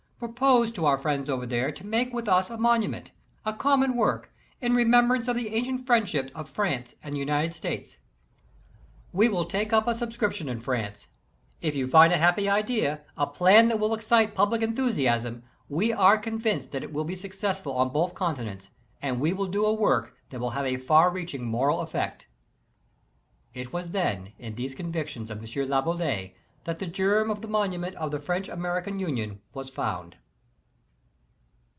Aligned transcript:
Propose 0.21 0.71
to 0.73 0.85
our 0.85 0.99
friends 0.99 1.31
over 1.31 1.47
there 1.47 1.71
to 1.71 1.83
make 1.83 2.13
with 2.13 2.27
us 2.27 2.51
a 2.51 2.57
monument, 2.59 3.09
a 3.43 3.55
common 3.55 3.95
work, 3.95 4.31
in 4.61 4.75
remembrance 4.75 5.27
of 5.27 5.35
the 5.35 5.49
ancient 5.55 5.87
friendship 5.87 6.29
of 6.35 6.47
France 6.47 6.93
I 7.03 7.07
»y 7.07 7.07
and 7.07 7.15
the 7.15 7.21
United 7.21 7.55
States. 7.55 7.97
We 9.11 9.29
will 9.29 9.45
take 9.45 9.73
up 9.73 9.87
a 9.87 9.95
subscription 9.95 10.47
in 10.47 10.59
France. 10.59 11.07
If 11.59 11.73
you 11.73 11.87
find 11.87 12.13
a 12.13 12.19
happy 12.19 12.47
idea, 12.47 13.01
a 13.17 13.25
plan 13.25 13.65
that 13.69 13.79
will 13.79 13.95
excite 13.95 14.35
public 14.35 14.61
enthusiasm, 14.61 15.41
we 15.67 15.91
are 15.91 16.19
convinced 16.19 16.69
that 16.69 16.83
it 16.83 16.93
will 16.93 17.03
be 17.03 17.15
successful 17.15 17.71
on 17.73 17.89
both 17.89 18.13
continents, 18.13 18.69
and 19.01 19.19
we 19.19 19.33
will 19.33 19.47
do 19.47 19.65
a 19.65 19.73
work 19.73 20.15
that 20.29 20.39
will 20.39 20.51
have 20.51 20.67
a 20.67 20.77
far 20.77 21.09
reaching 21.09 21.43
moral 21.45 21.79
effect" 21.79 22.27
It 23.55 23.73
was, 23.73 23.89
then, 23.89 24.33
in 24.37 24.53
these 24.53 24.75
convictions 24.75 25.31
of 25.31 25.39
M. 25.39 25.45
Laboulaye, 25.67 26.35
that 26.63 26.77
the 26.77 26.85
germ 26.85 27.31
of 27.31 27.41
the 27.41 27.47
monument 27.47 27.95
of 27.95 28.11
the 28.11 28.19
French 28.19 28.47
American 28.47 28.99
Union 28.99 29.41
was 29.51 29.67
found. 29.71 30.15